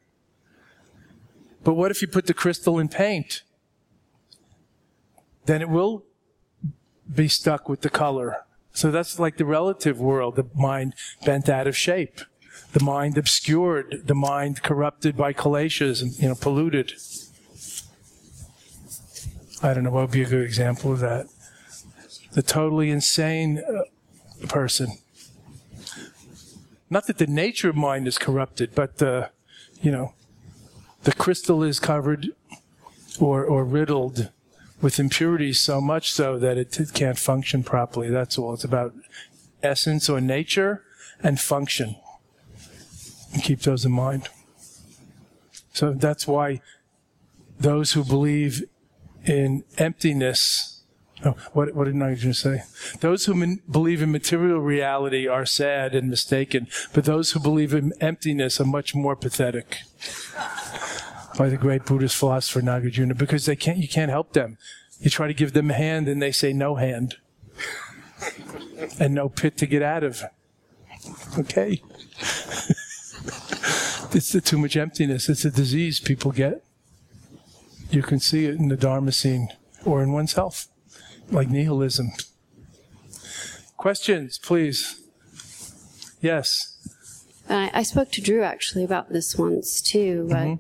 [1.63, 3.43] But what if you put the crystal in paint?
[5.47, 6.05] Then it will
[7.13, 8.45] be stuck with the color.
[8.73, 12.21] So that's like the relative world, the mind bent out of shape,
[12.73, 16.93] the mind obscured, the mind corrupted by and, you know, polluted.
[19.65, 21.27] I don't know what would be a good example of that.
[22.33, 24.99] The totally insane uh, person.
[26.91, 29.31] Not that the nature of mind is corrupted, but the,
[29.81, 30.13] you know,
[31.05, 32.29] the crystal is covered
[33.19, 34.31] or, or riddled
[34.83, 38.11] with impurities so much so that it, it can't function properly.
[38.11, 38.53] That's all.
[38.53, 38.93] It's about
[39.63, 40.83] essence or nature
[41.23, 41.97] and function.
[43.33, 44.29] And keep those in mind.
[45.73, 46.61] So that's why
[47.59, 48.65] those who believe
[49.25, 50.83] in emptiness.
[51.25, 52.63] Oh, what, what did going say?
[53.01, 57.93] Those who believe in material reality are sad and mistaken, but those who believe in
[58.01, 59.79] emptiness are much more pathetic.
[61.39, 64.59] By the great Buddhist philosopher Nagarjuna, because they can't, you can't help them.
[65.01, 67.17] You try to give them a hand and they say no hand.
[68.99, 70.23] and no pit to get out of.
[71.39, 71.83] Okay?
[74.13, 75.29] it's the too much emptiness.
[75.29, 76.65] It's a disease people get.
[77.95, 79.51] You can see it in the Dharma scene
[79.85, 80.67] or in oneself,
[81.31, 82.11] like nihilism.
[83.77, 85.01] Questions, please.
[86.21, 86.77] Yes.
[87.49, 90.59] I, I spoke to Drew actually about this once too, but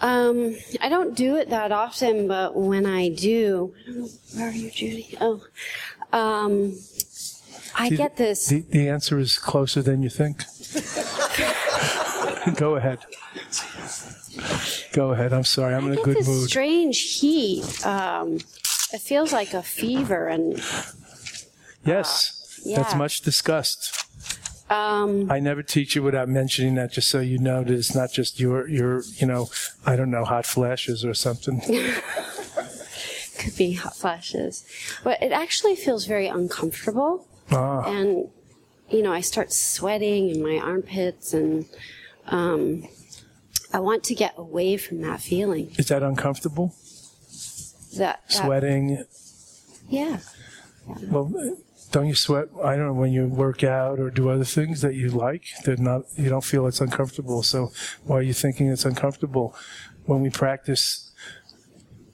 [0.00, 2.28] um, I don't do it that often.
[2.28, 5.18] But when I do, I don't know, where are you, Judy?
[5.20, 5.42] Oh,
[6.12, 6.74] um,
[7.74, 8.46] I See, get this.
[8.46, 10.44] The, the answer is closer than you think.
[12.56, 13.00] Go ahead.
[14.92, 15.32] Go ahead.
[15.32, 15.74] I'm sorry.
[15.74, 16.48] I'm I in a good this mood.
[16.48, 17.84] strange heat.
[17.86, 18.36] Um,
[18.92, 20.62] it feels like a fever, and
[21.84, 22.32] Yes.
[22.64, 22.98] That's yeah.
[22.98, 23.92] much discussed.
[24.70, 28.10] um, I never teach you without mentioning that, just so you know that it's not
[28.12, 29.48] just your, your, you know,
[29.84, 31.60] I don't know, hot flashes or something.
[33.38, 34.64] could be hot flashes,
[35.04, 37.26] but it actually feels very uncomfortable.
[37.52, 38.28] Ah, and
[38.90, 41.64] you know i start sweating in my armpits and
[42.26, 42.88] um,
[43.72, 46.74] i want to get away from that feeling is that uncomfortable?
[47.96, 49.04] that, that Sweating?
[49.88, 50.18] yeah
[51.02, 51.32] Well,
[51.92, 52.48] don't you sweat?
[52.62, 55.44] I don't know when you work out or do other things that you like.
[55.64, 56.02] They're not.
[56.16, 57.42] You don't feel it's uncomfortable.
[57.42, 57.72] So
[58.04, 59.54] why are you thinking it's uncomfortable?
[60.04, 61.12] When we practice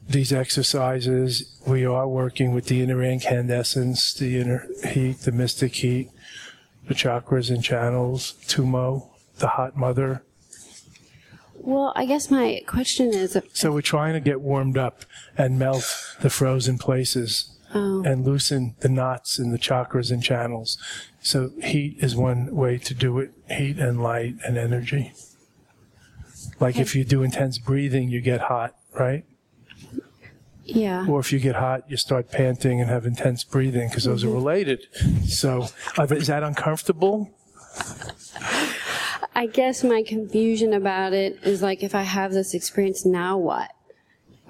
[0.09, 6.11] these exercises, we are working with the inner incandescence, the inner heat, the mystic heat,
[6.89, 10.25] the chakras and channels, Tumo, the hot mother.
[11.63, 15.05] Well i guess my question is if, So we're trying to get warmed up
[15.37, 15.85] and melt
[16.21, 20.79] the frozen places oh, and loosen the knots in the chakras and channels.
[21.21, 23.33] So heat is one way to do it.
[23.49, 25.13] Heat and light and energy.
[26.61, 29.25] Like if you do intense breathing, you get hot, right?
[30.65, 34.25] yeah Or if you get hot, you start panting and have intense breathing because those
[34.25, 34.87] are related.
[35.27, 37.31] So uh, is that uncomfortable?
[39.35, 43.71] I guess my confusion about it is like if i have this experience now what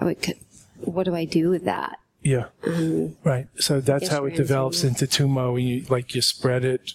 [0.00, 0.34] I would,
[0.80, 2.46] what do i do with that Yeah.
[2.64, 3.48] Um, right.
[3.58, 5.54] So that's how it develops into tumo.
[5.54, 6.94] When you like you spread it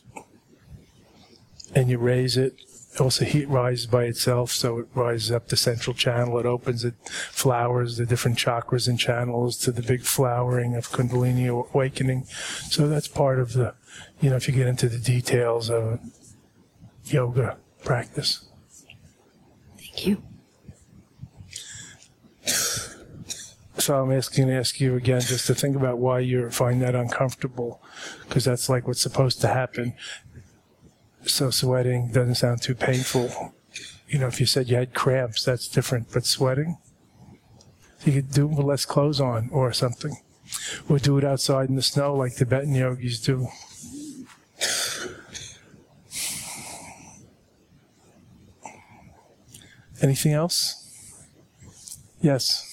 [1.75, 2.55] and you raise it.
[2.99, 6.39] Also, heat rises by itself, so it rises up the central channel.
[6.39, 11.47] It opens it, flowers the different chakras and channels to the big flowering of Kundalini
[11.47, 12.23] awakening.
[12.69, 13.75] So that's part of the,
[14.19, 15.99] you know, if you get into the details of
[17.05, 18.45] yoga practice.
[19.77, 20.21] thank you
[23.77, 26.95] So I'm asking to ask you again just to think about why you find that
[26.95, 27.81] uncomfortable,
[28.27, 29.93] because that's like what's supposed to happen.
[31.23, 33.53] So sweating doesn't sound too painful.
[34.09, 36.11] You know, if you said you had cramps, that's different.
[36.11, 36.79] But sweating,
[38.03, 40.17] you could do it with less clothes on or something,
[40.89, 43.47] or do it outside in the snow like Tibetan yogis do.
[50.01, 50.83] Anything else?
[52.21, 52.63] Yes.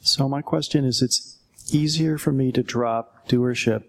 [0.00, 1.38] So my question is, it's
[1.72, 3.84] easier for me to drop doership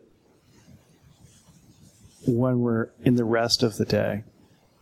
[2.28, 4.24] when we're in the rest of the day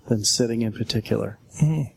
[0.08, 1.38] than sitting in particular.
[1.62, 1.94] Mm-hmm.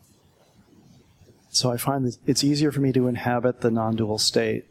[1.50, 4.64] So I find that it's easier for me to inhabit the non-dual state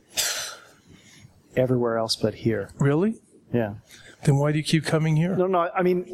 [1.56, 2.70] everywhere else but here.
[2.80, 3.16] Really?
[3.54, 3.76] Yeah.
[4.24, 5.36] Then why do you keep coming here?
[5.36, 5.70] No, no.
[5.76, 6.12] I mean,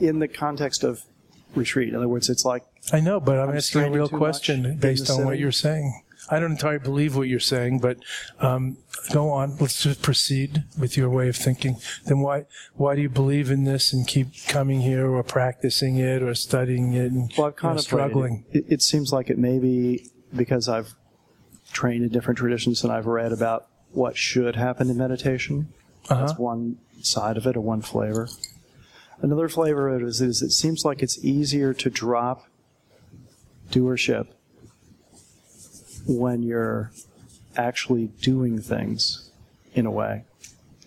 [0.00, 1.02] in the context of
[1.54, 1.88] retreat.
[1.88, 5.10] In other words, it's like I know, but I'm, I'm asking a real question based
[5.10, 6.02] on what you're saying.
[6.30, 7.98] I don't entirely believe what you're saying, but
[8.40, 8.76] um,
[9.12, 9.56] go on.
[9.58, 11.76] Let's just proceed with your way of thinking.
[12.04, 16.22] Then why why do you believe in this and keep coming here or practicing it
[16.22, 17.82] or studying it and Well, I've you know, contemplated.
[17.84, 18.44] struggling?
[18.52, 20.94] It, it seems like it may be because I've
[21.72, 25.72] trained in different traditions and I've read about what should happen in meditation.
[26.10, 26.26] Uh-huh.
[26.26, 28.28] That's one side of it, or one flavor.
[29.20, 32.47] Another flavor of it is, is it seems like it's easier to drop
[33.70, 34.28] doership
[36.06, 36.90] when you're
[37.56, 39.30] actually doing things
[39.74, 40.24] in a way,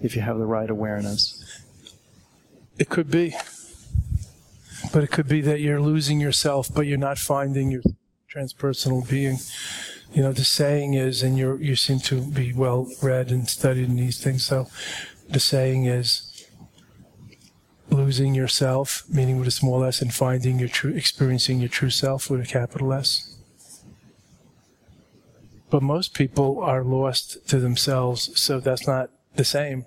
[0.01, 1.61] if you have the right awareness.
[2.79, 3.35] It could be,
[4.91, 7.83] but it could be that you're losing yourself, but you're not finding your
[8.33, 9.37] transpersonal being.
[10.13, 13.89] You know, the saying is, and you you seem to be well read and studied
[13.89, 14.45] in these things.
[14.45, 14.67] So,
[15.29, 16.30] the saying is,
[18.03, 22.29] losing yourself, meaning with a small s, and finding your true, experiencing your true self
[22.29, 23.37] with a capital S.
[25.69, 29.85] But most people are lost to themselves, so that's not the same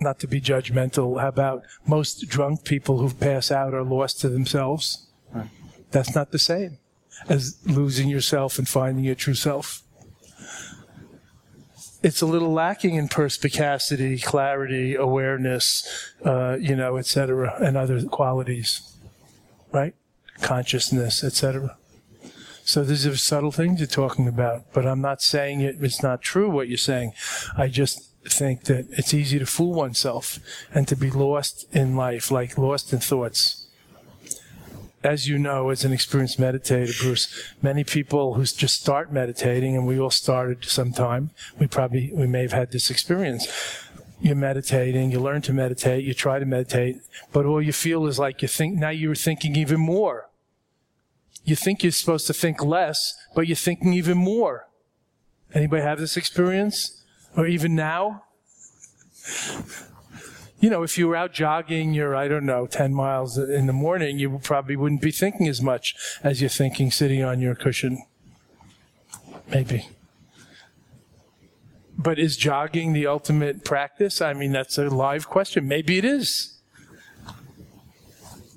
[0.00, 4.28] not to be judgmental, how about most drunk people who pass out are lost to
[4.28, 5.06] themselves?
[5.90, 6.78] That's not the same
[7.28, 9.82] as losing yourself and finding your true self.
[12.02, 18.02] It's a little lacking in perspicacity, clarity, awareness, uh, you know, et cetera, and other
[18.04, 18.96] qualities,
[19.72, 19.94] right?
[20.40, 21.76] Consciousness, et cetera.
[22.64, 26.20] So these are subtle things you're talking about, but I'm not saying it, it's not
[26.20, 27.12] true what you're saying.
[27.56, 30.38] I just think that it's easy to fool oneself
[30.74, 33.57] and to be lost in life, like lost in thoughts.
[35.08, 37.26] As you know, as an experienced meditator, Bruce,
[37.62, 42.42] many people who just start meditating, and we all started sometime, we probably, we may
[42.42, 43.42] have had this experience.
[44.20, 46.96] You're meditating, you learn to meditate, you try to meditate,
[47.32, 50.28] but all you feel is like you think, now you're thinking even more
[51.48, 54.68] you think you're supposed to think less, but you're thinking even more.
[55.54, 57.02] Anybody have this experience?
[57.36, 58.24] Or even now?
[60.60, 63.72] You know, if you were out jogging, you're, I don't know, 10 miles in the
[63.72, 68.04] morning, you probably wouldn't be thinking as much as you're thinking sitting on your cushion.
[69.48, 69.88] Maybe.
[71.96, 74.20] But is jogging the ultimate practice?
[74.20, 75.68] I mean, that's a live question.
[75.68, 76.58] Maybe it is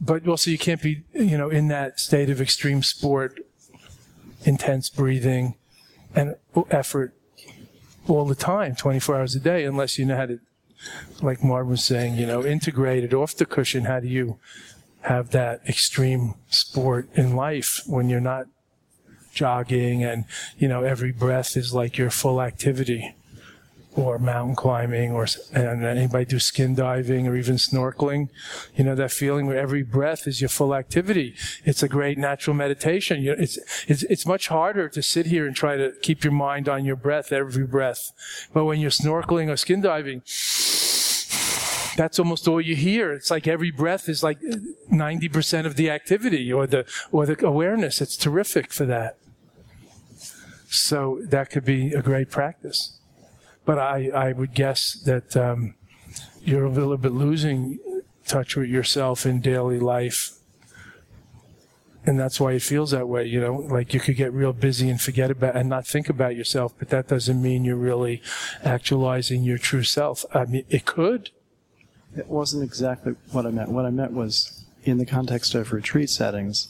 [0.02, 3.40] but also you can't be, you know, in that state of extreme sport,
[4.44, 5.56] intense breathing,
[6.16, 6.36] and
[6.72, 7.14] effort
[8.08, 10.40] all the time, 24 hours a day, unless you know how to,
[11.22, 13.86] like Martin was saying, you know, integrated off the cushion.
[13.86, 14.40] How do you
[15.02, 18.46] have that extreme sport in life when you're not
[19.34, 20.26] jogging and,
[20.58, 23.16] you know, every breath is like your full activity?
[23.96, 28.30] or mountain climbing or and anybody do skin diving or even snorkeling
[28.76, 32.56] you know that feeling where every breath is your full activity it's a great natural
[32.56, 33.58] meditation it's,
[33.88, 36.96] it's it's much harder to sit here and try to keep your mind on your
[36.96, 38.12] breath every breath
[38.54, 40.22] but when you're snorkeling or skin diving
[41.96, 43.12] that's almost all you hear.
[43.12, 48.02] It's like every breath is like 90% of the activity or the, or the awareness.
[48.02, 49.18] It's terrific for that.
[50.70, 52.98] So that could be a great practice.
[53.66, 55.76] But I, I would guess that um,
[56.44, 57.80] you're a little bit losing
[58.26, 60.32] touch with yourself in daily life.
[62.06, 64.90] And that's why it feels that way, you know, like you could get real busy
[64.90, 68.24] and forget about and not think about yourself, but that doesn't mean you're really
[68.64, 70.26] actualizing your true self.
[70.34, 71.30] I mean, it could.
[72.16, 73.70] It wasn't exactly what I meant.
[73.70, 76.70] What I meant was in the context of retreat settings,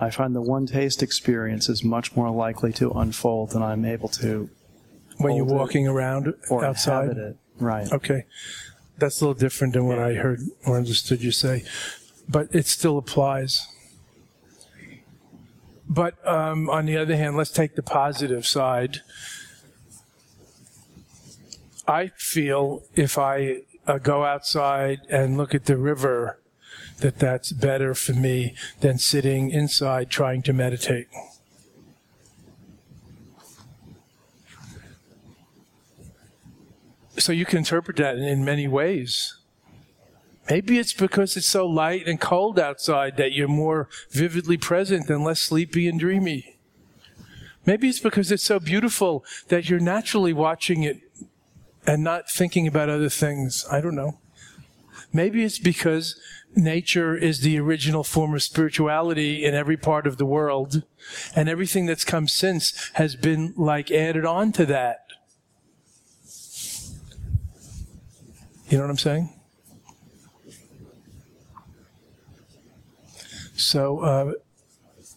[0.00, 4.08] I find the one taste experience is much more likely to unfold than I'm able
[4.10, 4.48] to
[5.18, 7.16] when you're walking around or outside.
[7.16, 7.36] it.
[7.58, 7.90] Right.
[7.92, 8.24] Okay,
[8.98, 11.64] that's a little different than what I heard or understood you say,
[12.28, 13.66] but it still applies.
[15.88, 19.00] But um, on the other hand, let's take the positive side.
[21.88, 26.38] I feel if I uh, go outside and look at the river,
[26.98, 31.08] that that's better for me than sitting inside trying to meditate.
[37.16, 39.38] So you can interpret that in many ways.
[40.48, 45.24] Maybe it's because it's so light and cold outside that you're more vividly present and
[45.24, 46.58] less sleepy and dreamy.
[47.66, 51.07] Maybe it's because it's so beautiful that you're naturally watching it
[51.88, 53.64] and not thinking about other things.
[53.72, 54.18] I don't know.
[55.10, 56.20] Maybe it's because
[56.54, 60.82] nature is the original form of spirituality in every part of the world,
[61.34, 64.98] and everything that's come since has been like added on to that.
[68.68, 69.32] You know what I'm saying?
[73.56, 74.32] So uh,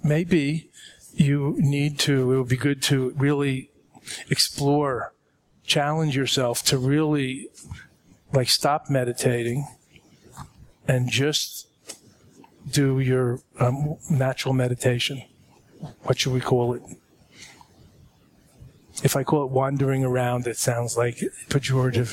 [0.06, 0.70] maybe
[1.14, 3.72] you need to, it would be good to really
[4.30, 5.14] explore,
[5.72, 7.48] challenge yourself to really
[8.34, 9.66] like stop meditating
[10.86, 11.68] and just
[12.70, 15.24] do your um, natural meditation.
[16.04, 16.82] What should we call it?
[19.02, 21.18] If I call it wandering around, it sounds like
[21.50, 22.10] pejorative.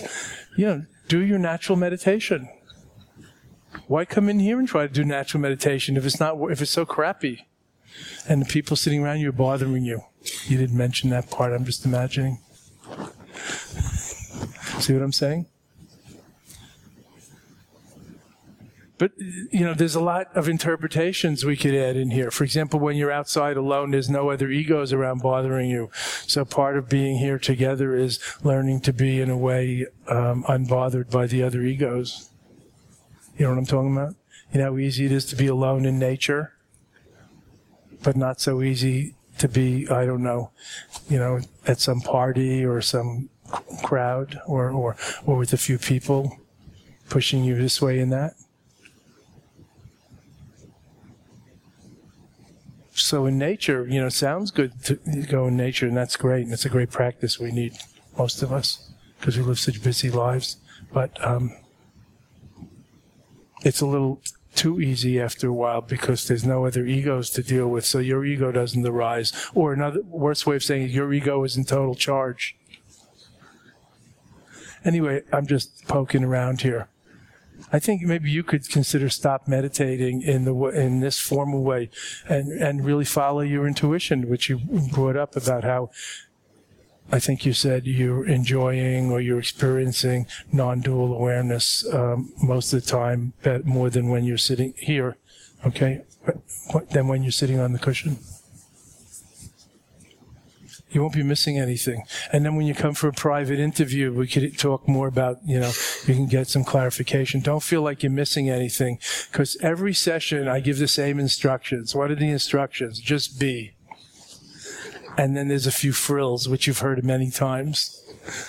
[0.57, 2.49] You know, do your natural meditation.
[3.89, 6.71] Why come in here and try to do natural meditation if it's not if it's
[6.71, 7.49] so crappy,
[8.29, 10.03] and the people sitting around you are bothering you?
[10.47, 11.53] You didn't mention that part.
[11.53, 12.39] I'm just imagining.
[14.81, 15.47] See what I'm saying?
[18.99, 22.33] But, you know, there's a lot of interpretations we could add in here.
[22.33, 25.91] For example, when you're outside alone, there's no other egos around bothering you.
[26.27, 31.13] So part of being here together is learning to be, in a way, um, unbothered
[31.13, 32.31] by the other egos.
[33.37, 34.15] You know what I'm talking about?
[34.53, 36.55] You know how easy it is to be alone in nature,
[38.03, 40.51] but not so easy to be, I don't know,
[41.09, 43.31] you know, at some party or some
[43.83, 46.37] crowd or, or, or with a few people
[47.09, 48.35] pushing you this way and that.
[52.99, 54.97] so in nature, you know, sounds good to
[55.29, 57.79] go in nature, and that's great, and it's a great practice we need,
[58.19, 60.57] most of us, because we live such busy lives.
[60.93, 61.53] But um,
[63.63, 64.21] it's a little
[64.59, 68.25] too easy after a while because there's no other egos to deal with, so your
[68.25, 69.33] ego doesn't arise.
[69.55, 72.57] Or another worse way of saying it, your ego is in total charge.
[74.85, 76.89] Anyway, I'm just poking around here.
[77.73, 81.91] I think maybe you could consider stop meditating in the in this formal way,
[82.29, 84.59] and and really follow your intuition, which you
[84.93, 85.91] brought up about how.
[87.11, 92.91] I think you said you're enjoying or you're experiencing non-dual awareness um, most of the
[92.91, 95.17] time, but more than when you're sitting here,
[95.67, 96.03] okay,
[96.91, 98.19] than when you're sitting on the cushion.
[100.91, 102.05] You won't be missing anything.
[102.33, 105.61] And then when you come for a private interview, we could talk more about, you
[105.61, 105.71] know,
[106.07, 107.41] you can get some clarification.
[107.41, 108.99] Don't feel like you're missing anything
[109.31, 111.95] because every session I give the same instructions.
[111.95, 113.01] What are the instructions?
[113.01, 113.73] Just be.
[115.19, 118.03] And then there's a few frills, which you've heard many times.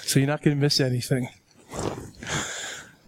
[0.03, 1.27] So you're not going to miss anything.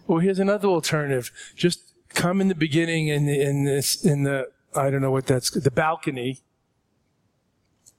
[0.07, 1.31] Well, here's another alternative.
[1.55, 5.27] Just come in the beginning in the, in this, in the, I don't know what
[5.27, 6.41] that's, the balcony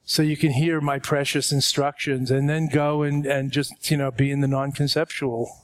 [0.05, 4.11] so you can hear my precious instructions and then go and, and just, you know,
[4.11, 5.57] be in the non-conceptual.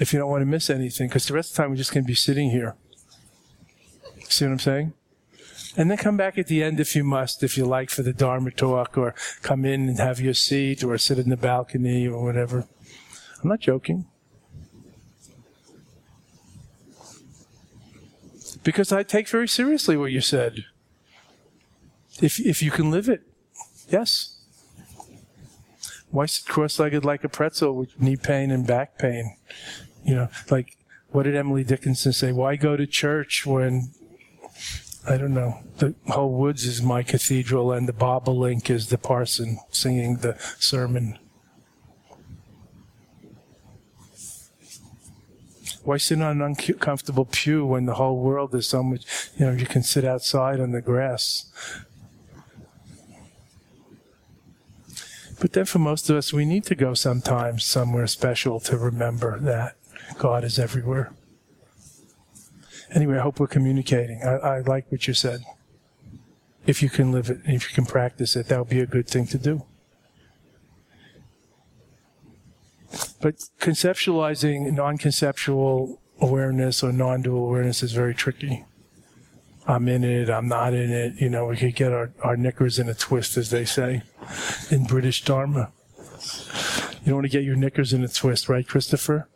[0.00, 1.92] If you don't want to miss anything, because the rest of the time we're just
[1.92, 2.74] going to be sitting here.
[4.28, 4.94] See what I'm saying?
[5.76, 8.12] And then come back at the end if you must, if you like, for the
[8.12, 12.22] Dharma talk, or come in and have your seat, or sit in the balcony, or
[12.22, 12.68] whatever.
[13.42, 14.06] I'm not joking.
[18.62, 20.64] Because I take very seriously what you said.
[22.22, 23.22] If, if you can live it,
[23.88, 24.38] yes.
[26.10, 29.36] Why sit cross-legged like a pretzel with knee pain and back pain?
[30.04, 30.76] You know, like,
[31.10, 32.30] what did Emily Dickinson say?
[32.30, 33.90] Why go to church when,
[35.06, 39.58] I don't know, the whole woods is my cathedral and the bobolink is the parson
[39.70, 41.18] singing the sermon?
[45.82, 49.04] Why sit on an uncomfortable pew when the whole world is so much,
[49.36, 51.52] you know, you can sit outside on the grass
[55.44, 59.38] But then for most of us, we need to go sometimes somewhere special to remember
[59.40, 59.76] that
[60.16, 61.12] God is everywhere.
[62.92, 64.22] Anyway, I hope we're communicating.
[64.22, 65.40] I, I like what you said.
[66.66, 69.08] If you can live it, if you can practice it, that would be a good
[69.08, 69.64] thing to do.
[73.20, 78.64] But conceptualizing non conceptual awareness or non dual awareness is very tricky.
[79.66, 81.14] I'm in it, I'm not in it.
[81.20, 84.02] You know, we could get our, our knickers in a twist, as they say
[84.70, 85.72] in British Dharma.
[87.00, 89.28] You don't want to get your knickers in a twist, right, Christopher?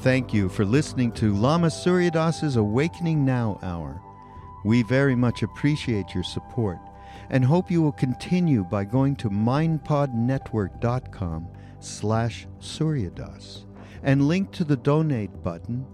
[0.00, 4.00] Thank you for listening to Lama Surya Das's Awakening Now Hour.
[4.64, 6.78] We very much appreciate your support
[7.30, 11.48] and hope you will continue by going to mindpodnetwork.com
[11.80, 13.64] slash suryadas
[14.04, 15.84] and link to the donate button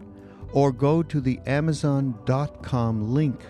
[0.52, 3.40] or go to the amazon.com link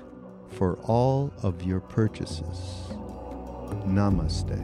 [0.49, 2.93] for all of your purchases.
[3.87, 4.61] Namaste.